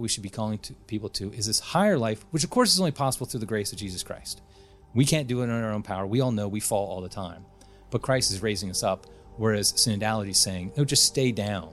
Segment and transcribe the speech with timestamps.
[0.00, 2.80] we should be calling to people to is this higher life, which of course is
[2.80, 4.40] only possible through the grace of Jesus Christ.
[4.94, 6.06] We can't do it in our own power.
[6.06, 7.44] We all know we fall all the time.
[7.90, 9.06] But Christ is raising us up,
[9.36, 11.70] whereas synodality is saying, no, just stay down.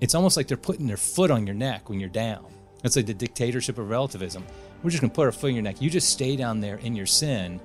[0.00, 2.46] It's almost like they're putting their foot on your neck when you're down.
[2.84, 4.44] It's like the dictatorship of relativism.
[4.82, 5.82] We're just going to put our foot on your neck.
[5.82, 7.60] You just stay down there in your sin.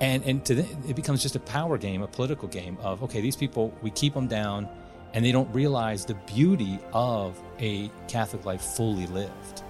[0.00, 3.20] And, and to the, it becomes just a power game, a political game of, okay,
[3.20, 4.68] these people, we keep them down
[5.14, 9.62] and they don't realize the beauty of a Catholic life fully lived.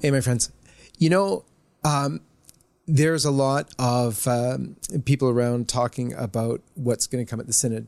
[0.00, 0.52] Hey, my friends.
[0.98, 1.44] You know,
[1.84, 2.20] um,
[2.86, 7.52] there's a lot of um, people around talking about what's going to come at the
[7.52, 7.86] synod.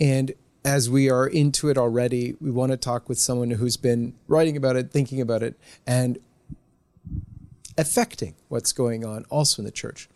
[0.00, 0.32] And
[0.64, 4.56] as we are into it already, we want to talk with someone who's been writing
[4.56, 6.18] about it, thinking about it, and
[7.76, 10.08] affecting what's going on also in the church.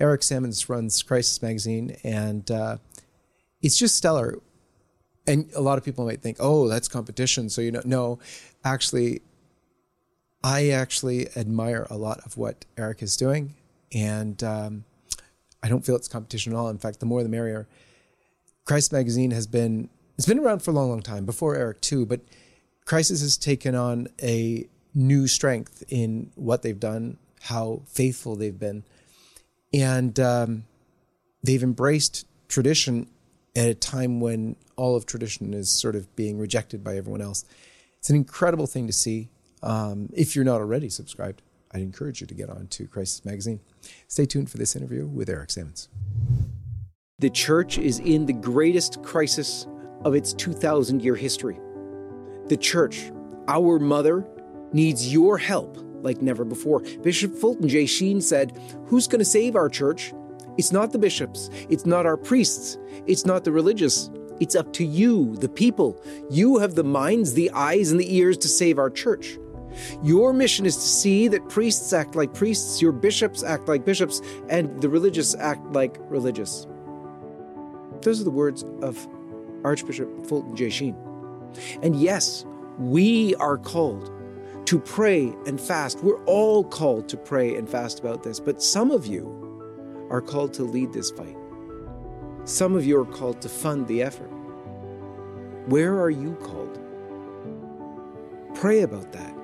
[0.00, 2.78] Eric Sammons runs Crisis Magazine, and uh,
[3.62, 4.38] it's just stellar.
[5.26, 7.48] And a lot of people might think, oh, that's competition.
[7.48, 8.18] So, you know, no,
[8.64, 9.22] actually,
[10.42, 13.54] I actually admire a lot of what Eric is doing.
[13.94, 14.84] And um,
[15.62, 16.68] I don't feel it's competition at all.
[16.68, 17.68] In fact, the more the merrier.
[18.66, 19.88] Crisis Magazine has been,
[20.18, 22.20] it's been around for a long, long time, before Eric too, but
[22.84, 28.84] Crisis has taken on a new strength in what they've done, how faithful they've been
[29.74, 30.64] and um,
[31.42, 33.08] they've embraced tradition
[33.56, 37.44] at a time when all of tradition is sort of being rejected by everyone else.
[37.98, 39.30] It's an incredible thing to see.
[39.64, 43.58] Um, if you're not already subscribed, I'd encourage you to get on to Crisis Magazine.
[44.06, 45.88] Stay tuned for this interview with Eric Sammons.
[47.18, 49.66] The church is in the greatest crisis
[50.04, 51.58] of its 2,000 year history.
[52.46, 53.10] The church,
[53.48, 54.24] our mother,
[54.72, 56.80] needs your help like never before.
[57.02, 57.86] Bishop Fulton J.
[57.86, 60.12] Sheen said, Who's going to save our church?
[60.56, 64.10] It's not the bishops, it's not our priests, it's not the religious.
[64.40, 66.02] It's up to you, the people.
[66.28, 69.38] You have the minds, the eyes, and the ears to save our church.
[70.02, 74.20] Your mission is to see that priests act like priests, your bishops act like bishops,
[74.48, 76.66] and the religious act like religious.
[78.02, 79.06] Those are the words of
[79.64, 80.68] Archbishop Fulton J.
[80.68, 80.96] Sheen.
[81.82, 82.44] And yes,
[82.78, 84.10] we are called
[84.66, 86.02] to pray and fast.
[86.02, 90.54] We're all called to pray and fast about this, but some of you are called
[90.54, 91.36] to lead this fight.
[92.44, 94.30] Some of you are called to fund the effort.
[95.66, 96.78] Where are you called?
[98.54, 99.34] Pray about that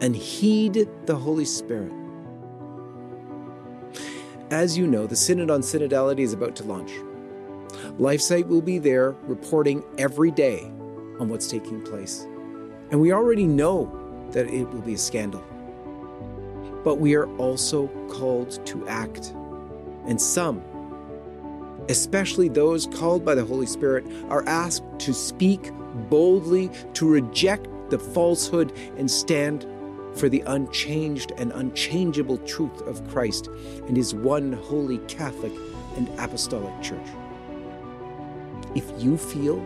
[0.00, 1.92] and heed the Holy Spirit.
[4.50, 6.92] As you know, the Synod on Synodality is about to launch.
[7.98, 10.62] LifeSite will be there reporting every day
[11.18, 12.26] on what's taking place.
[12.90, 13.90] And we already know
[14.32, 15.44] that it will be a scandal.
[16.84, 19.32] But we are also called to act.
[20.06, 20.62] And some,
[21.88, 25.72] especially those called by the Holy Spirit, are asked to speak
[26.08, 29.66] boldly, to reject the falsehood, and stand
[30.14, 33.48] for the unchanged and unchangeable truth of Christ
[33.86, 35.52] and His one holy Catholic
[35.96, 37.08] and Apostolic Church.
[38.74, 39.64] If you feel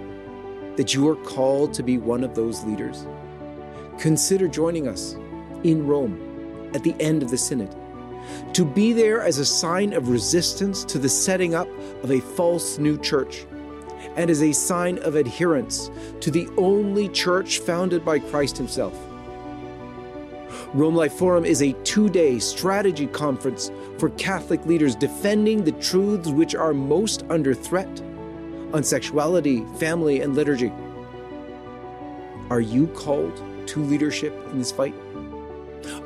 [0.76, 3.06] that you are called to be one of those leaders,
[3.98, 5.14] consider joining us
[5.64, 7.74] in Rome at the end of the Synod.
[8.54, 11.68] To be there as a sign of resistance to the setting up
[12.02, 13.46] of a false new church,
[14.16, 18.98] and as a sign of adherence to the only church founded by Christ Himself.
[20.74, 26.28] Rome Life Forum is a two day strategy conference for Catholic leaders defending the truths
[26.28, 28.02] which are most under threat
[28.72, 30.72] on sexuality, family, and liturgy.
[32.50, 34.94] Are you called to leadership in this fight?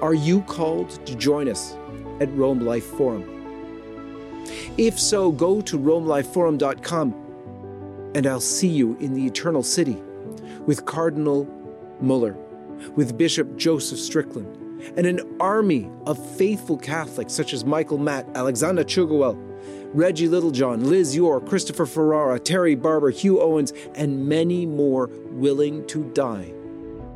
[0.00, 1.76] Are you called to join us
[2.20, 3.30] at Rome Life Forum?
[4.76, 7.24] If so, go to romelifeforum.com
[8.14, 9.96] and I'll see you in the eternal city
[10.66, 11.46] with Cardinal
[12.00, 12.34] Muller,
[12.94, 18.84] with Bishop Joseph Strickland, and an army of faithful Catholics such as Michael Matt, Alexander
[18.84, 19.36] Tschugguel,
[19.94, 26.02] Reggie Littlejohn, Liz Yore, Christopher Ferrara, Terry Barber, Hugh Owens, and many more willing to
[26.14, 26.52] die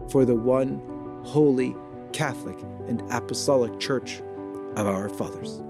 [0.08, 0.80] for the one
[1.24, 1.74] holy
[2.12, 2.56] Catholic
[2.86, 4.22] and Apostolic Church
[4.76, 5.60] of our fathers.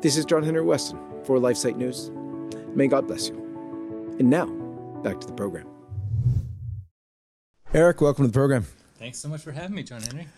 [0.00, 2.12] This is John Henry Westen for LifeSite News.
[2.72, 3.34] May God bless you.
[4.20, 4.46] And now,
[5.02, 5.66] back to the program.
[7.74, 8.64] Eric, welcome to the program.
[8.96, 10.28] Thanks so much for having me, John Henry.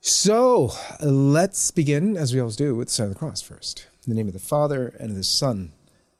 [0.00, 3.86] So let's begin, as we always do, with the sign of the cross first.
[4.06, 5.72] In the name of the Father, and of the Son,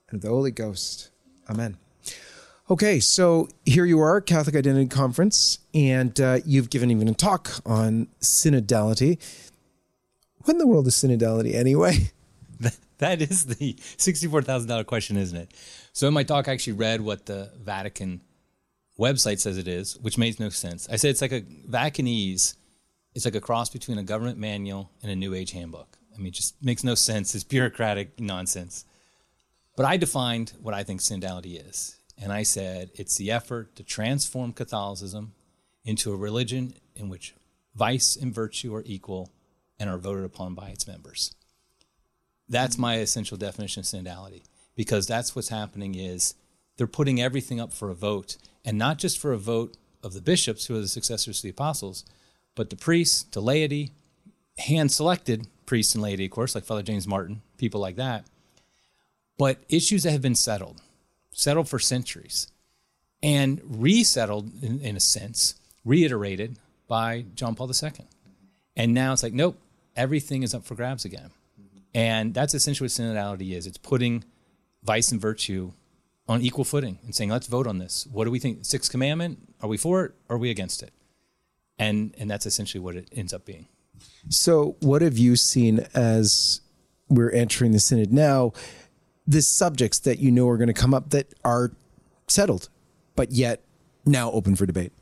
[0.09, 1.11] and of the Holy Ghost.
[1.49, 1.79] Amen.
[2.71, 7.51] Okay, so here you are, Catholic Identity Conference, and uh, you've given even a talk
[7.67, 9.19] on synodality.
[10.43, 12.11] What in the world is synodality anyway?
[12.99, 15.55] that is the $64,000 question, isn't it?
[15.93, 18.21] So in my talk, I actually read what the Vatican
[18.99, 20.87] website says it is, which makes no sense.
[20.91, 22.55] I said it's like a Vaticanese,
[23.15, 25.97] it's like a cross between a government manual and a New Age handbook.
[26.21, 27.35] I mean, just makes no sense.
[27.35, 28.85] It's bureaucratic nonsense.
[29.75, 31.97] But I defined what I think synodality is.
[32.21, 35.33] And I said it's the effort to transform Catholicism
[35.83, 37.35] into a religion in which
[37.75, 39.33] vice and virtue are equal
[39.79, 41.35] and are voted upon by its members.
[42.47, 44.43] That's my essential definition of synodality
[44.77, 46.35] because that's what's happening is
[46.77, 50.21] they're putting everything up for a vote and not just for a vote of the
[50.21, 52.05] bishops who are the successors to the apostles,
[52.55, 53.93] but the priests, the laity,
[54.59, 58.27] hand selected priests and laity, of course, like Father James Martin, people like that.
[59.39, 60.83] But issues that have been settled,
[61.31, 62.49] settled for centuries,
[63.23, 66.59] and resettled in, in a sense, reiterated
[66.89, 67.93] by John Paul II.
[68.75, 69.61] And now it's like, nope,
[69.95, 71.31] everything is up for grabs again.
[71.95, 73.69] And that's essentially what synodality is.
[73.69, 74.25] It's putting
[74.83, 75.71] vice and virtue
[76.27, 78.09] on equal footing and saying, let's vote on this.
[78.11, 78.65] What do we think?
[78.65, 79.39] Sixth commandment?
[79.63, 80.93] Are we for it or are we against it?
[81.79, 83.69] And and that's essentially what it ends up being.
[84.29, 86.61] So, what have you seen as
[87.09, 88.53] we're entering the synod now?
[89.27, 91.73] The subjects that you know are going to come up that are
[92.29, 92.69] settled,
[93.17, 93.63] but yet
[94.05, 94.93] now open for debate.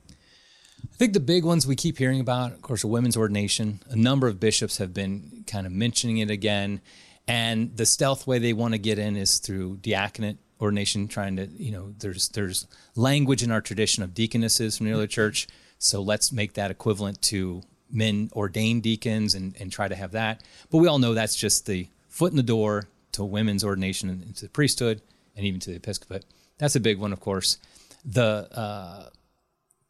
[0.85, 3.81] I think the big ones we keep hearing about, of course, are women's ordination.
[3.89, 6.81] A number of bishops have been kind of mentioning it again.
[7.27, 11.47] And the stealth way they want to get in is through diaconate ordination, trying to,
[11.47, 12.67] you know, there's there's
[12.97, 15.47] language in our tradition of deaconesses from the early church.
[15.79, 20.43] So let's make that equivalent to men ordained deacons and, and try to have that.
[20.71, 24.43] But we all know that's just the foot in the door to women's ordination into
[24.43, 25.01] the priesthood
[25.37, 26.25] and even to the episcopate.
[26.59, 27.59] That's a big one, of course.
[28.05, 29.09] The uh,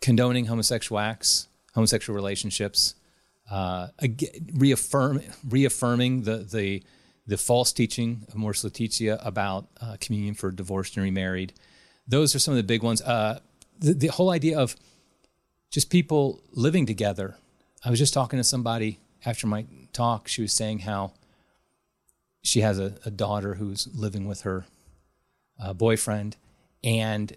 [0.00, 2.94] condoning homosexual acts, homosexual relationships,
[3.50, 3.88] uh,
[4.54, 6.82] reaffirm, reaffirming the, the,
[7.26, 11.54] the false teaching of Amoris Laetitia about uh, communion for divorced and remarried.
[12.06, 13.00] Those are some of the big ones.
[13.02, 13.40] Uh,
[13.78, 14.76] the, the whole idea of
[15.70, 17.36] just people living together.
[17.84, 20.28] I was just talking to somebody after my talk.
[20.28, 21.12] She was saying how
[22.42, 24.66] she has a, a daughter who's living with her
[25.62, 26.36] uh, boyfriend,
[26.82, 27.36] and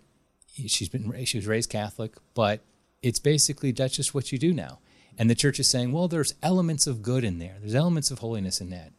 [0.53, 2.61] she's been she was raised Catholic, but
[3.01, 4.79] it's basically that's just what you do now.
[5.17, 7.57] And the church is saying, well, there's elements of good in there.
[7.59, 8.91] There's elements of holiness in that.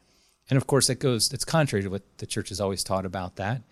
[0.50, 3.36] And of course, that goes that's contrary to what the church has always taught about
[3.36, 3.62] that.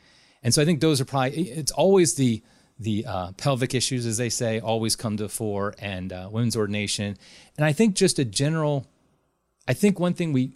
[0.42, 2.42] And so I think those are probably it's always the
[2.80, 6.56] the uh, pelvic issues, as they say, always come to the fore, and uh, women's
[6.56, 7.16] ordination.
[7.56, 8.86] And I think just a general,
[9.68, 10.52] I think one thing we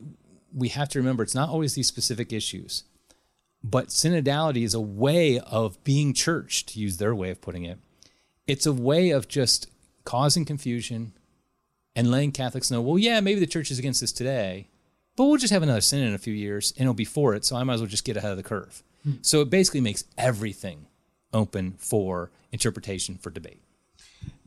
[0.53, 2.85] we have to remember it's not always these specific issues.
[3.62, 7.79] But synodality is a way of being church, to use their way of putting it.
[8.47, 9.69] It's a way of just
[10.05, 11.12] causing confusion
[11.97, 14.69] and letting Catholics know, well, yeah, maybe the church is against this today,
[15.17, 17.47] but we'll just have another synod in a few years and it'll be for it.
[17.47, 18.82] So I might as well just get ahead of the curve.
[19.03, 19.12] Hmm.
[19.23, 20.87] So it basically makes everything
[21.34, 23.60] open for interpretation for debate.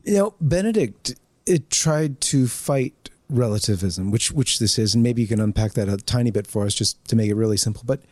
[0.04, 1.14] You know, Benedict
[1.46, 5.88] it tried to fight relativism, which which this is, and maybe you can unpack that
[5.88, 7.82] a tiny bit for us just to make it really simple.
[7.86, 8.02] But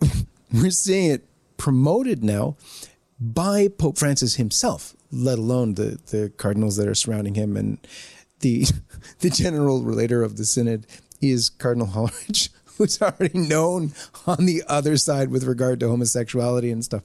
[0.52, 1.24] we're seeing it
[1.56, 2.56] promoted now
[3.20, 7.56] by Pope Francis himself, let alone the, the cardinals that are surrounding him.
[7.56, 7.78] And
[8.40, 8.66] the,
[9.20, 10.86] the general relator of the synod
[11.20, 12.48] is Cardinal Hollerich,
[12.78, 13.92] who's already known
[14.26, 17.02] on the other side with regard to homosexuality and stuff.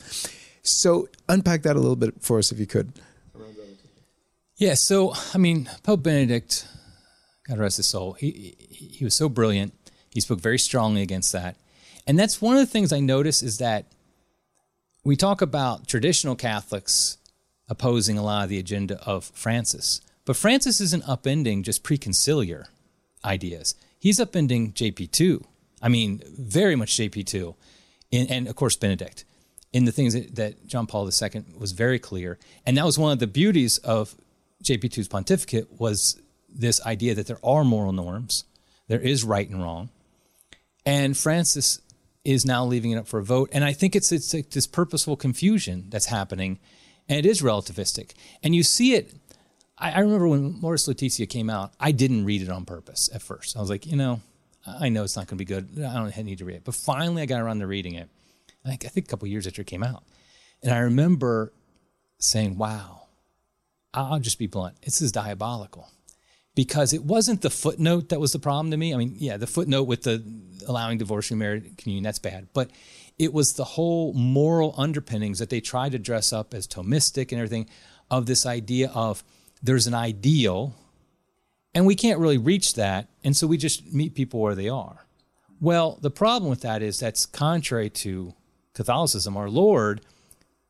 [0.63, 2.93] So unpack that a little bit for us if you could.
[4.55, 6.67] Yeah, so I mean, Pope Benedict,
[7.47, 9.73] God rest his soul, he he was so brilliant.
[10.09, 11.57] He spoke very strongly against that.
[12.05, 13.85] And that's one of the things I notice is that
[15.03, 17.17] we talk about traditional Catholics
[17.67, 22.65] opposing a lot of the agenda of Francis, but Francis isn't upending just preconciliar
[23.25, 23.75] ideas.
[23.99, 25.43] He's upending JP2.
[25.81, 27.55] I mean, very much JP2,
[28.11, 29.25] and, and of course Benedict.
[29.73, 33.11] In the things that, that John Paul II was very clear, and that was one
[33.11, 34.15] of the beauties of
[34.63, 38.45] JP2's pontificate was this idea that there are moral norms,
[38.87, 39.89] there is right and wrong,
[40.85, 41.81] and Francis
[42.23, 43.49] is now leaving it up for a vote.
[43.51, 46.59] And I think it's it's like this purposeful confusion that's happening,
[47.09, 48.11] and it is relativistic.
[48.41, 49.13] And you see it.
[49.77, 53.21] I, I remember when Amoris Laetitia came out, I didn't read it on purpose at
[53.21, 53.57] first.
[53.57, 54.21] I was like, you know,
[54.65, 55.83] I know it's not going to be good.
[55.83, 56.63] I don't need to read it.
[56.63, 58.09] But finally, I got around to reading it.
[58.65, 60.03] I think, I think a couple years after it came out,
[60.61, 61.53] and I remember
[62.19, 63.07] saying, "Wow,
[63.93, 64.81] I'll just be blunt.
[64.81, 65.89] This is diabolical."
[66.55, 68.93] because it wasn't the footnote that was the problem to me.
[68.93, 70.23] I mean, yeah, the footnote with the
[70.67, 72.47] allowing divorce and married communion, that's bad.
[72.53, 72.69] But
[73.17, 77.39] it was the whole moral underpinnings that they tried to dress up as Thomistic and
[77.39, 77.69] everything
[78.09, 79.23] of this idea of
[79.61, 80.75] there's an ideal
[81.75, 83.07] and we can't really reach that.
[83.23, 85.07] And so we just meet people where they are.
[85.59, 88.35] Well, the problem with that is that's contrary to
[88.73, 89.37] Catholicism.
[89.37, 90.01] Our Lord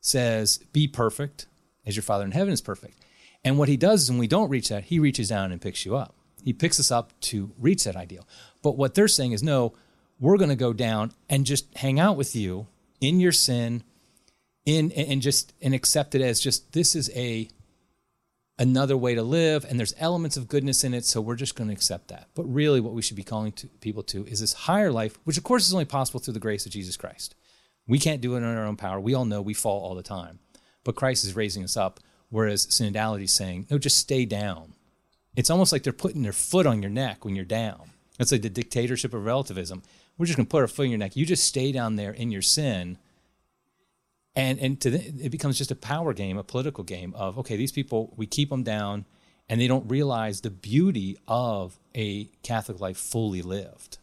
[0.01, 1.47] says, Be perfect
[1.85, 2.97] as your Father in heaven is perfect.
[3.43, 5.85] And what he does is when we don't reach that, he reaches down and picks
[5.85, 6.15] you up.
[6.43, 8.27] He picks us up to reach that ideal.
[8.61, 9.73] But what they're saying is, no,
[10.19, 12.67] we're going to go down and just hang out with you
[13.01, 13.83] in your sin,
[14.65, 17.49] in and just and accept it as just this is a
[18.59, 21.67] another way to live and there's elements of goodness in it so we're just going
[21.67, 24.53] to accept that but really what we should be calling to people to is this
[24.53, 27.35] higher life which of course is only possible through the grace of jesus christ
[27.87, 28.99] we can't do it in our own power.
[28.99, 30.39] We all know we fall all the time.
[30.83, 31.99] But christ is raising us up
[32.29, 34.73] whereas synodality is saying no just stay down.
[35.35, 37.91] It's almost like they're putting their foot on your neck when you're down.
[38.19, 39.81] It's like the dictatorship of relativism.
[40.17, 41.15] We're just going to put our foot in your neck.
[41.15, 42.97] You just stay down there in your sin.
[44.35, 47.71] And and the, it becomes just a power game, a political game of okay, these
[47.71, 49.05] people we keep them down,
[49.47, 53.99] and they don't realize the beauty of a Catholic life fully lived.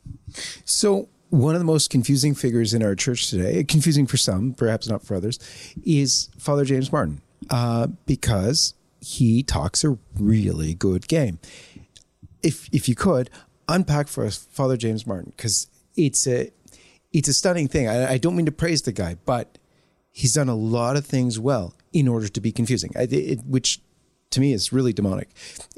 [0.64, 4.88] So one of the most confusing figures in our church today, confusing for some, perhaps
[4.88, 5.38] not for others,
[5.84, 11.38] is Father James Martin, uh, because he talks a really good game.
[12.42, 13.30] If if you could
[13.68, 16.50] unpack for us Father James Martin, because it's a
[17.12, 17.88] it's a stunning thing.
[17.88, 19.58] I, I don't mean to praise the guy, but
[20.10, 23.80] he's done a lot of things well in order to be confusing, it, it, which
[24.30, 25.28] to me is really demonic.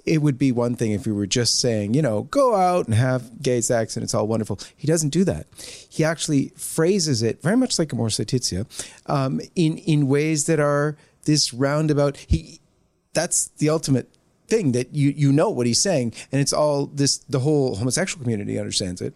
[0.04, 2.94] It would be one thing if we were just saying, you know, go out and
[2.94, 4.58] have gay sex and it's all wonderful.
[4.76, 5.46] He doesn't do that.
[5.88, 8.66] He actually phrases it very much like Amor Laetitia
[9.06, 12.16] um, in in ways that are this roundabout.
[12.16, 12.60] He
[13.12, 14.08] that's the ultimate
[14.48, 17.18] thing that you you know what he's saying, and it's all this.
[17.18, 19.14] The whole homosexual community understands it,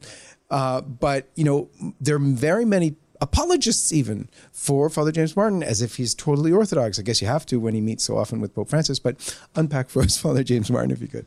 [0.51, 1.69] uh, but you know
[2.01, 6.99] there are very many apologists even for Father James Martin as if he's totally orthodox.
[6.99, 9.89] I guess you have to when he meets so often with Pope Francis, but unpack
[9.89, 11.27] for us Father James Martin if you could.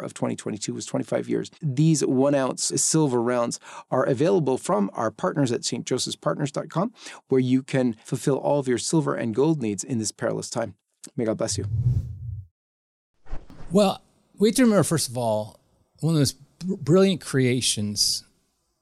[0.00, 1.50] of 2022 was 25 years.
[1.62, 6.92] These one ounce silver rounds are available from our partners at stjosephspartners.com,
[7.28, 10.74] where you can fulfill all of your silver and gold needs in this perilous time.
[11.16, 11.66] May God bless you.
[13.70, 14.02] Well,
[14.38, 15.60] we have to remember, first of all,
[16.00, 18.24] one of the most brilliant creations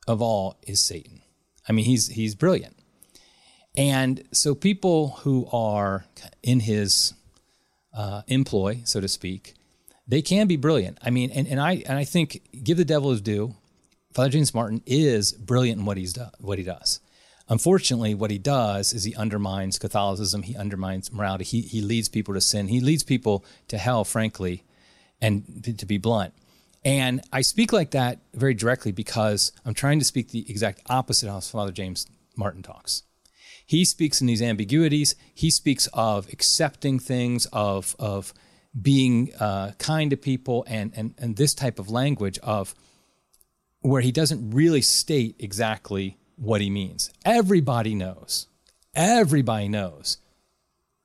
[0.06, 1.22] of all is Satan.
[1.68, 2.78] I mean, he's he's brilliant.
[3.76, 6.06] And so people who are
[6.42, 7.14] in his
[7.94, 9.54] uh, employ, so to speak,
[10.08, 10.98] they can be brilliant.
[11.02, 13.54] I mean, and, and I and I think give the devil his due.
[14.14, 17.00] Father James Martin is brilliant in what he's do, what he does.
[17.50, 20.42] Unfortunately, what he does is he undermines Catholicism.
[20.42, 21.44] He undermines morality.
[21.44, 22.68] He he leads people to sin.
[22.68, 24.64] He leads people to hell, frankly,
[25.20, 26.32] and to be blunt.
[26.84, 31.26] And I speak like that very directly because I'm trying to speak the exact opposite
[31.28, 33.02] of how Father James Martin talks.
[33.66, 35.14] He speaks in these ambiguities.
[35.34, 38.32] He speaks of accepting things, of of
[38.80, 42.74] being uh, kind to people and, and, and this type of language of
[43.80, 47.10] where he doesn't really state exactly what he means.
[47.24, 48.46] Everybody knows,
[48.94, 50.18] everybody knows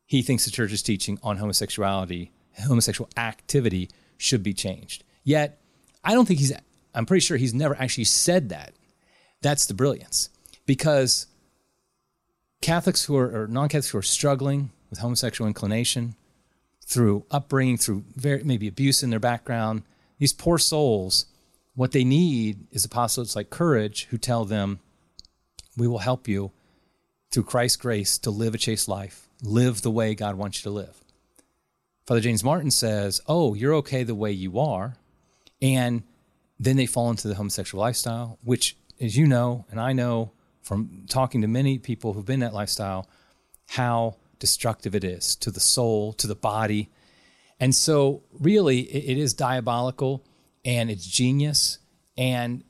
[0.05, 2.31] he thinks the church's teaching on homosexuality,
[2.67, 5.03] homosexual activity should be changed.
[5.23, 5.59] Yet,
[6.03, 6.53] I don't think he's,
[6.93, 8.73] I'm pretty sure he's never actually said that.
[9.41, 10.29] That's the brilliance.
[10.65, 11.25] Because
[12.61, 16.15] Catholics who are, or non Catholics who are struggling with homosexual inclination,
[16.93, 19.81] through upbringing, through very, maybe abuse in their background.
[20.19, 21.25] These poor souls,
[21.73, 24.79] what they need is apostles like courage who tell them,
[25.75, 26.51] We will help you
[27.31, 30.75] through Christ's grace to live a chaste life, live the way God wants you to
[30.75, 31.03] live.
[32.05, 34.95] Father James Martin says, Oh, you're okay the way you are.
[35.63, 36.03] And
[36.59, 40.31] then they fall into the homosexual lifestyle, which, as you know, and I know
[40.61, 43.09] from talking to many people who've been that lifestyle,
[43.67, 46.89] how destructive it is to the soul, to the body.
[47.59, 50.25] And so, really, it, it is diabolical
[50.65, 51.79] and it's genius.
[52.17, 52.63] And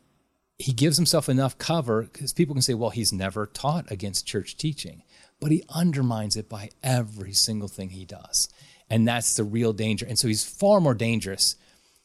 [0.57, 4.55] he gives himself enough cover because people can say, well, he's never taught against church
[4.55, 5.03] teaching,
[5.39, 8.49] but he undermines it by every single thing he does.
[8.89, 10.05] And that's the real danger.
[10.05, 11.55] And so he's far more dangerous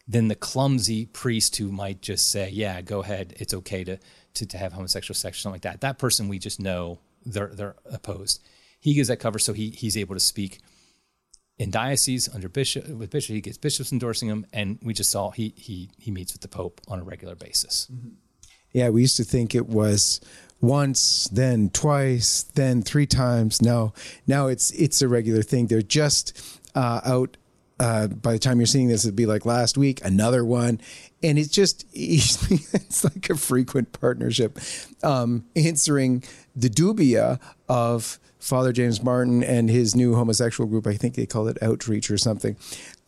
[0.07, 3.99] than the clumsy priest who might just say, yeah, go ahead, it's okay to,
[4.35, 5.83] to, to have homosexual sex or something like that.
[5.83, 8.43] That person we just know they're, they're opposed
[8.81, 10.61] he gives that cover so he, he's able to speak
[11.59, 15.31] in diocese under bishop with bishop he gets bishops endorsing him and we just saw
[15.31, 17.91] he he he meets with the pope on a regular basis
[18.73, 20.21] Yeah, we used to think it was
[20.61, 23.63] once, then twice, then three times.
[23.63, 23.93] No,
[24.27, 25.67] now it's it's a regular thing.
[25.67, 26.39] They're just
[26.75, 27.37] uh, out.
[27.81, 30.81] Uh, by the time you're seeing this, it'd be like last week, another one,
[31.23, 34.59] and it's just it's like a frequent partnership,
[35.05, 36.25] um, answering
[36.57, 40.87] the dubia of Father James Martin and his new homosexual group.
[40.87, 42.57] I think they call it Outreach or something,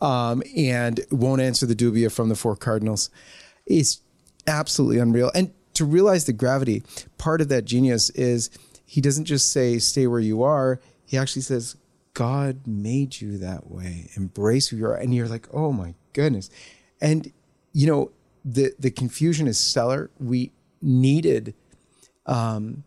[0.00, 3.10] um, and won't answer the dubia from the four cardinals.
[3.66, 4.00] It's
[4.46, 5.30] absolutely unreal.
[5.34, 6.82] And to realize the gravity,
[7.16, 8.50] part of that genius is
[8.84, 10.80] he doesn't just say, stay where you are.
[11.06, 11.76] He actually says,
[12.12, 14.10] God made you that way.
[14.16, 14.96] Embrace who you are.
[14.96, 16.50] And you're like, oh my goodness.
[17.00, 17.32] And,
[17.72, 18.10] you know,
[18.44, 20.10] the, the confusion is stellar.
[20.18, 21.54] We needed,
[22.26, 22.82] um,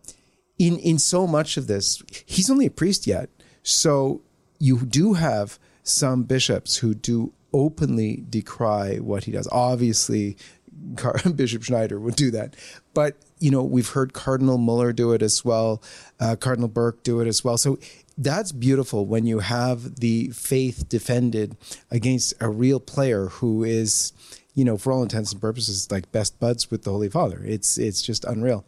[0.64, 3.30] in, in so much of this, he's only a priest yet.
[3.64, 4.22] So
[4.60, 9.48] you do have some bishops who do openly decry what he does.
[9.52, 10.38] Obviously,
[11.36, 12.56] Bishop Schneider would do that.
[12.94, 15.84] But, you know, we've heard Cardinal Muller do it as well,
[16.22, 17.58] uh, Cardinal Burke do it as well.
[17.58, 17.78] So
[18.18, 21.58] that's beautiful when you have the faith defended
[21.92, 24.14] against a real player who is,
[24.54, 27.42] you know, for all intents and purposes, like best buds with the Holy Father.
[27.44, 28.66] It's, it's just unreal.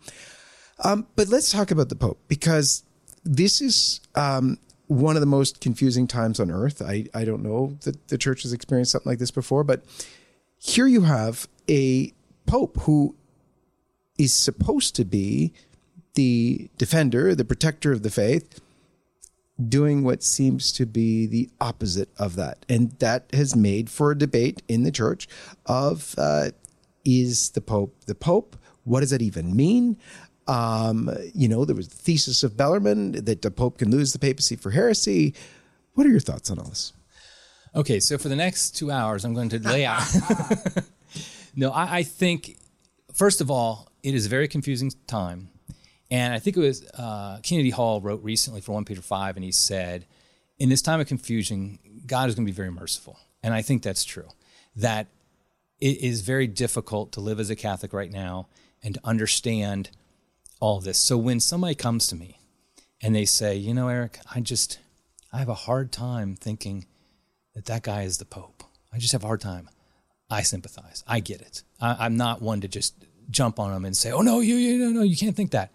[0.84, 2.84] Um, but let's talk about the Pope because
[3.24, 6.82] this is um, one of the most confusing times on earth.
[6.82, 9.84] I, I don't know that the church has experienced something like this before, but
[10.58, 12.13] here you have a
[12.46, 13.15] pope who
[14.17, 15.53] is supposed to be
[16.13, 18.62] the defender, the protector of the faith,
[19.70, 22.65] doing what seems to be the opposite of that.
[22.70, 25.27] And that has made for a debate in the church
[25.65, 26.51] of uh,
[27.03, 28.58] is the pope the pope?
[28.84, 29.98] What does that even mean?
[30.47, 34.19] Um, you know, there was the thesis of Bellarmine that the pope can lose the
[34.19, 35.33] papacy for heresy.
[35.93, 36.93] What are your thoughts on all this?
[37.75, 40.03] Okay, so for the next two hours, I'm going to lay out.
[41.55, 42.57] no, I, I, think,
[43.13, 45.49] first of all, it is a very confusing time.
[46.09, 49.43] And I think it was uh, Kennedy Hall wrote recently for 1 Peter 5, and
[49.43, 50.05] he said,
[50.57, 53.19] in this time of confusion, God is going to be very merciful.
[53.43, 54.29] And I think that's true.
[54.75, 55.08] That
[55.79, 58.47] it is very difficult to live as a Catholic right now
[58.84, 59.89] and to understand
[60.60, 60.98] all this.
[60.98, 62.39] So when somebody comes to me
[63.02, 64.80] and they say, you know, Eric, I just,
[65.32, 66.86] I have a hard time thinking
[67.54, 68.63] that that guy is the Pope.
[68.94, 69.70] I just have a hard time.
[70.30, 71.04] I sympathize.
[71.08, 71.63] I get it.
[71.80, 72.96] I, am not one to just
[73.30, 75.72] jump on them and say, "Oh no, you, you, no, no, you can't think that."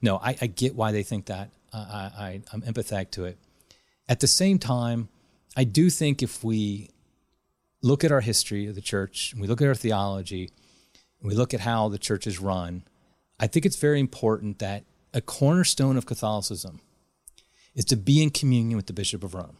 [0.00, 1.50] No, I, I get why they think that.
[1.72, 3.38] I, I, I'm empathetic to it.
[4.08, 5.08] At the same time,
[5.56, 6.90] I do think if we
[7.82, 10.50] look at our history of the church, we look at our theology,
[11.22, 12.84] we look at how the church is run,
[13.42, 16.80] I think it's very important that a cornerstone of Catholicism
[17.74, 19.56] is to be in communion with the Bishop of Rome.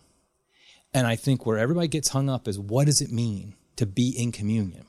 [0.95, 4.11] And I think where everybody gets hung up is what does it mean to be
[4.17, 4.87] in communion?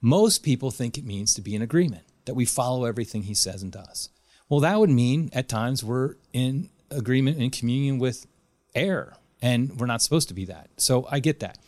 [0.00, 3.62] Most people think it means to be in agreement, that we follow everything he says
[3.62, 4.08] and does.
[4.48, 8.26] Well, that would mean at times we're in agreement and communion with
[8.74, 10.68] error, and we're not supposed to be that.
[10.78, 11.58] So I get that.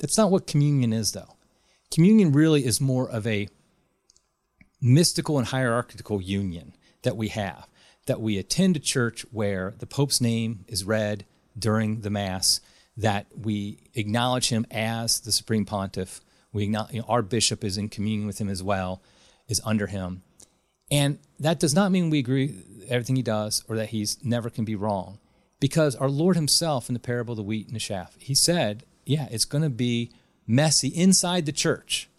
[0.00, 1.36] That's not what communion is, though.
[1.92, 3.46] Communion really is more of a
[4.82, 7.68] mystical and hierarchical union that we have,
[8.06, 11.24] that we attend a church where the Pope's name is read
[11.58, 12.60] during the Mass
[12.96, 16.20] that we acknowledge him as the supreme pontiff.
[16.52, 19.00] We acknowledge, you know, our bishop is in communion with him as well,
[19.48, 20.22] is under him.
[20.90, 22.54] And that does not mean we agree
[22.88, 25.18] everything he does or that he's never can be wrong.
[25.58, 28.84] Because our Lord himself in the parable of the wheat and the chaff, he said,
[29.06, 30.10] yeah, it's going to be
[30.46, 32.10] messy inside the church.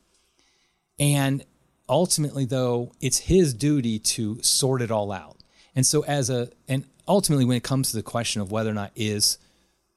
[0.98, 1.44] And
[1.88, 5.38] ultimately, though, it's his duty to sort it all out.
[5.76, 8.74] And so, as a, and ultimately, when it comes to the question of whether or
[8.74, 9.38] not is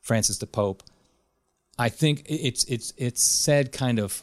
[0.07, 0.85] Francis the Pope.
[1.79, 4.22] I think it's it's it's said kind of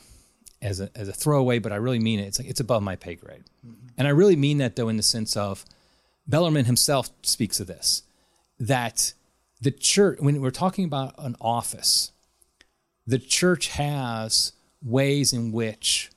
[0.62, 2.24] as a as a throwaway, but I really mean it.
[2.24, 3.88] It's like it's above my pay grade, mm-hmm.
[3.98, 5.66] and I really mean that though in the sense of
[6.26, 8.04] Bellarmine himself speaks of this
[8.60, 9.14] that
[9.62, 12.14] the church when we're talking about an office,
[13.06, 16.12] the church has ways in which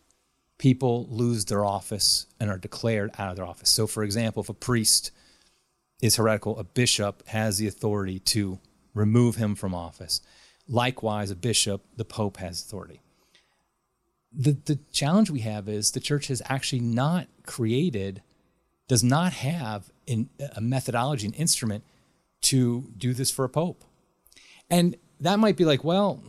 [0.58, 3.68] people lose their office and are declared out of their office.
[3.68, 5.10] So, for example, if a priest
[6.00, 8.58] is heretical, a bishop has the authority to
[8.94, 10.20] remove him from office.
[10.68, 13.00] Likewise, a bishop, the pope has authority.
[14.32, 18.22] The, the challenge we have is the church has actually not created,
[18.88, 21.84] does not have in, a methodology, an instrument
[22.42, 23.84] to do this for a pope.
[24.68, 26.22] And that might be like, well,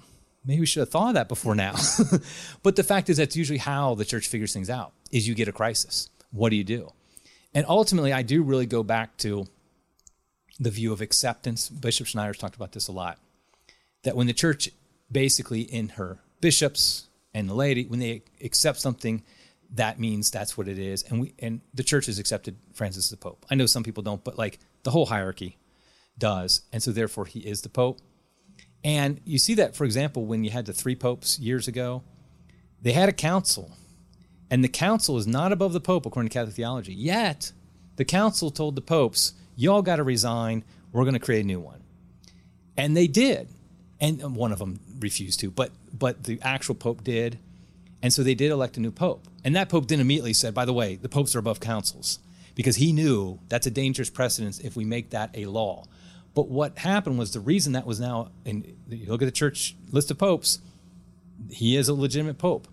[0.48, 1.76] maybe we should have thought of that before now.
[2.64, 5.48] but the fact is that's usually how the church figures things out is you get
[5.48, 6.10] a crisis.
[6.32, 6.92] What do you do?
[7.54, 9.46] And ultimately, I do really go back to
[10.60, 11.70] the view of acceptance.
[11.70, 13.20] Bishop Schneider's talked about this a lot.
[14.04, 14.70] that when the church
[15.12, 19.24] basically in her bishops and the laity, when they accept something,
[19.74, 21.04] that means that's what it is.
[21.04, 23.46] And we and the church has accepted Francis as the Pope.
[23.50, 25.58] I know some people don't, but like the whole hierarchy
[26.18, 26.62] does.
[26.72, 28.00] And so therefore he is the Pope.
[28.88, 32.04] And you see that, for example, when you had the three popes years ago,
[32.82, 33.74] they had a council.
[34.50, 36.94] And the council is not above the Pope according to Catholic theology.
[36.94, 37.52] Yet
[37.98, 40.64] the council told the popes, y'all got to resign.
[40.94, 41.84] We're going to create a new one.
[42.78, 43.50] And they did.
[44.00, 47.40] And one of them refused to, but but the actual pope did.
[48.02, 49.28] And so they did elect a new pope.
[49.44, 52.20] And that pope then immediately said, by the way, the popes are above councils
[52.56, 55.84] because he knew that's a dangerous precedence if we make that a law.
[56.38, 59.76] But what happened was the reason that was now, and you look at the church
[59.92, 60.60] list of popes,
[61.50, 62.68] he is a legitimate pope,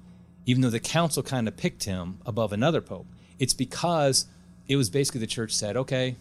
[0.44, 3.06] even though the council kind of picked him above another pope.
[3.38, 4.26] It's because
[4.68, 6.16] it was basically the church said, okay,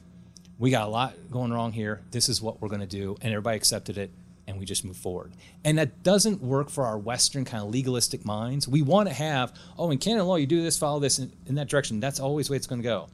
[0.57, 1.99] we got a lot going wrong here.
[2.11, 3.17] This is what we're going to do.
[3.19, 4.11] And everybody accepted it
[4.47, 5.33] and we just move forward.
[5.65, 8.69] And that doesn't work for our Western kind of legalistic minds.
[8.69, 11.55] We want to have, oh, in canon law, you do this, follow this in, in
[11.55, 11.99] that direction.
[11.99, 13.09] That's always the way it's going to go.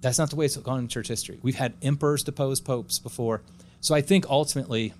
[0.00, 1.38] That's not the way it's gone in church history.
[1.42, 3.42] We've had emperors depose popes before.
[3.80, 4.94] So I think ultimately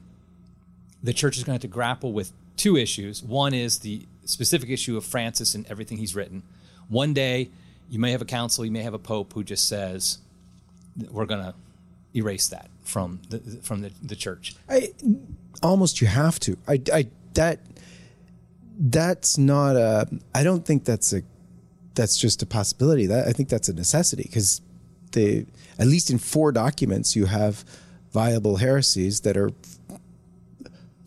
[1.02, 3.22] the church is going to have to grapple with two issues.
[3.22, 6.42] One is the specific issue of Francis and everything he's written.
[6.88, 7.50] One day,
[7.88, 10.18] you may have a council, you may have a pope who just says,
[11.10, 11.54] we're going to
[12.14, 14.54] erase that from the from the, the church.
[14.68, 14.92] I
[15.62, 16.56] almost you have to.
[16.66, 17.60] I, I that
[18.78, 20.08] that's not a.
[20.34, 21.22] I don't think that's a.
[21.94, 23.06] That's just a possibility.
[23.06, 24.60] That I think that's a necessity because
[25.16, 27.64] at least in four documents you have
[28.12, 29.50] viable heresies that are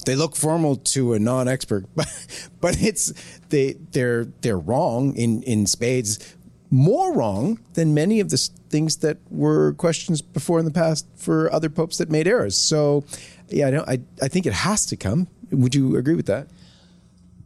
[0.05, 2.07] they look formal to a non-expert but
[2.61, 3.13] but it's
[3.49, 6.35] they they're they're wrong in in spades
[6.73, 11.53] more wrong than many of the things that were questions before in the past for
[11.53, 12.57] other popes that made errors.
[12.57, 13.03] So,
[13.47, 15.27] yeah, I, don't, I, I think it has to come.
[15.51, 16.47] Would you agree with that?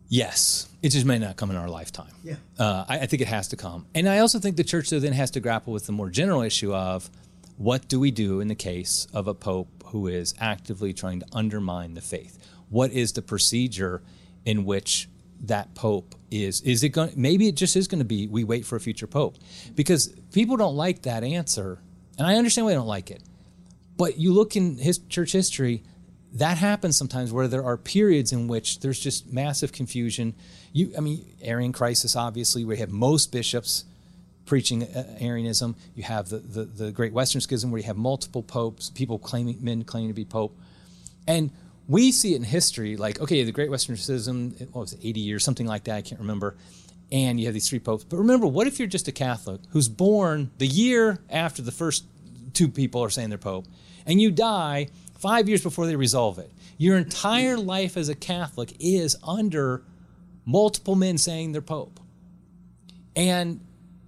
[0.10, 2.12] Yes, it just may not come in our lifetime.
[2.24, 4.90] Yeah, uh, I, I, think it has to come, and I also think the church
[4.90, 7.10] then has to grapple with the more general issue of
[7.58, 11.26] what do we do in the case of a pope who is actively trying to
[11.34, 12.38] undermine the faith?
[12.70, 14.02] What is the procedure
[14.46, 18.26] in which that pope is is it going maybe it just is going to be
[18.26, 19.38] we wait for a future pope?
[19.76, 21.80] Because people don't like that answer
[22.18, 23.24] and i understand why they don't like it.
[23.98, 25.84] But you look in his church history
[26.34, 30.34] that happens sometimes where there are periods in which there's just massive confusion
[30.74, 33.86] you i mean arian crisis obviously we have most bishops
[34.46, 38.44] preaching uh, arianism you have the, the, the great western schism where you have multiple
[38.44, 40.58] popes people claiming men claiming to be pope
[41.28, 41.52] and
[41.88, 45.20] we see it in history, like, okay, the Great Western Schism, what was it, 80
[45.22, 46.56] years, something like that, I can't remember.
[47.12, 48.04] And you have these three popes.
[48.04, 52.06] But remember, what if you're just a Catholic who's born the year after the first
[52.54, 53.66] two people are saying they're pope,
[54.06, 56.52] and you die five years before they resolve it?
[56.78, 59.84] Your entire life as a Catholic is under
[60.46, 62.00] multiple men saying they're pope.
[63.16, 63.60] And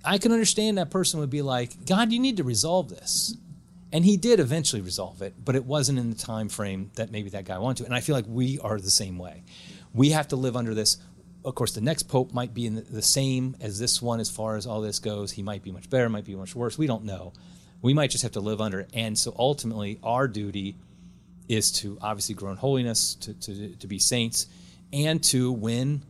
[0.06, 3.36] I can understand that person would be like, God, you need to resolve this.
[3.92, 7.30] And he did eventually resolve it but it wasn't in the time frame that maybe
[7.32, 7.86] that guy wanted to.
[7.86, 9.44] And i feel like we are the same way.
[9.94, 10.98] We have to live under this.
[11.44, 14.68] Of course the next pope might be the same as this one as far as
[14.68, 15.32] all this goes.
[15.32, 16.78] He might be much better might be much worse.
[16.78, 17.34] We don't know.
[17.82, 18.92] We might just have to live under it.
[18.94, 20.78] And so ultimately our duty
[21.50, 24.48] is to obviously grow in holiness to, to, to be saints
[24.94, 26.04] and to when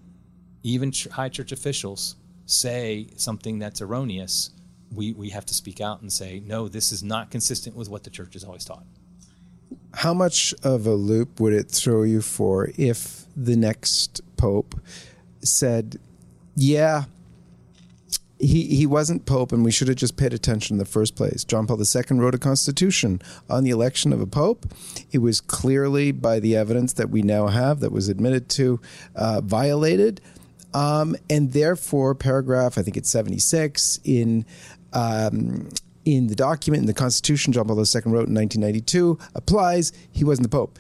[0.62, 4.52] even high church officials say something that's erroneous
[4.92, 8.04] we, we have to speak out and say, no, this is not consistent with what
[8.04, 8.86] the church has always taught.
[9.94, 14.80] How much of a loop would it throw you for if the next pope
[15.42, 16.00] said,
[16.56, 17.06] yeah,
[18.40, 21.44] he, he wasn't pope and we should have just paid attention in the first place.
[21.44, 24.66] John Paul II wrote a constitution on the election of a pope.
[25.12, 28.80] It was clearly, by the evidence that we now have that was admitted to,
[29.16, 30.22] uh, violated.
[30.74, 34.46] Um, and therefore, paragraph, I think it's 76 in
[34.94, 35.70] um,
[36.06, 39.92] in the document in the Constitution John Paul II wrote in 1992 applies.
[40.12, 40.80] He wasn't the Pope.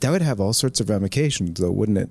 [0.00, 2.10] That would have all sorts of ramifications, though, wouldn't it?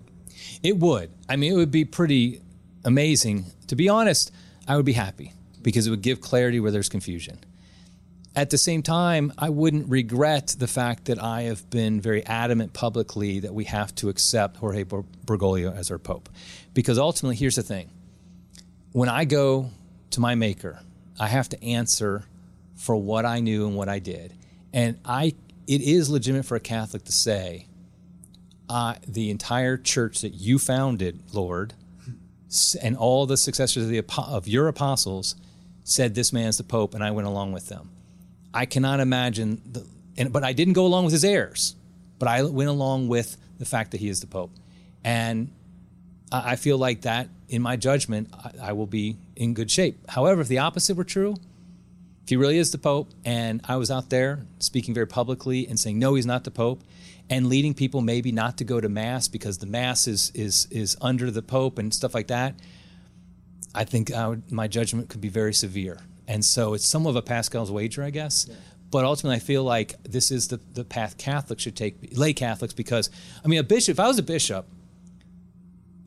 [0.63, 1.11] It would.
[1.29, 2.41] I mean, it would be pretty
[2.83, 3.45] amazing.
[3.67, 4.31] To be honest,
[4.67, 7.39] I would be happy because it would give clarity where there's confusion.
[8.35, 12.73] At the same time, I wouldn't regret the fact that I have been very adamant
[12.73, 16.29] publicly that we have to accept Jorge Bergoglio as our Pope.
[16.73, 17.89] Because ultimately, here's the thing
[18.91, 19.71] when I go
[20.11, 20.79] to my Maker,
[21.19, 22.23] I have to answer
[22.75, 24.33] for what I knew and what I did.
[24.71, 25.33] And I,
[25.67, 27.67] it is legitimate for a Catholic to say,
[28.69, 31.73] uh, the entire church that you founded, Lord,
[32.81, 35.35] and all the successors of, the, of your apostles
[35.83, 37.89] said this man's the Pope, and I went along with them.
[38.53, 39.85] I cannot imagine, the,
[40.17, 41.75] and, but I didn't go along with his heirs.
[42.19, 44.51] but I went along with the fact that he is the Pope.
[45.03, 45.51] And
[46.31, 48.31] I feel like that, in my judgment,
[48.61, 50.07] I, will be in good shape.
[50.09, 51.35] However, if the opposite were true,
[52.23, 55.79] if he really is the Pope, and I was out there speaking very publicly and
[55.79, 56.83] saying, no, he's not the Pope,
[57.29, 60.97] and leading people maybe not to go to Mass because the Mass is, is, is
[61.01, 62.55] under the Pope and stuff like that,
[63.75, 65.99] I think I would, my judgment could be very severe.
[66.27, 68.47] And so it's some of a Pascal's wager, I guess.
[68.49, 68.55] Yeah.
[68.91, 72.73] But ultimately, I feel like this is the, the path Catholics should take, lay Catholics,
[72.73, 73.11] because,
[73.43, 74.65] I mean, a bishop, if I was a bishop,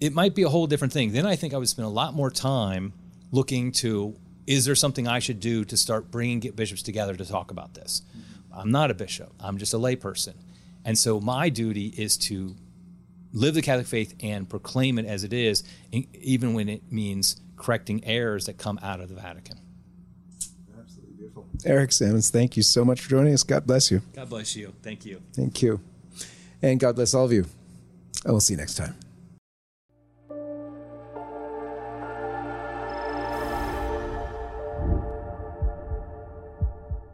[0.01, 1.13] it might be a whole different thing.
[1.13, 2.93] Then I think I would spend a lot more time
[3.31, 7.53] looking to is there something I should do to start bringing bishops together to talk
[7.53, 8.03] about this?
[8.11, 8.59] Mm-hmm.
[8.59, 10.35] I'm not a bishop, I'm just a layperson.
[10.85, 12.57] And so my duty is to
[13.33, 18.05] live the Catholic faith and proclaim it as it is, even when it means correcting
[18.05, 19.59] errors that come out of the Vatican.
[20.79, 21.47] Absolutely beautiful.
[21.64, 23.42] Eric Sammons, thank you so much for joining us.
[23.42, 24.03] God bless you.
[24.14, 24.73] God bless you.
[24.83, 25.23] Thank you.
[25.33, 25.81] Thank you.
[26.61, 27.47] And God bless all of you.
[28.25, 28.95] And we'll see you next time.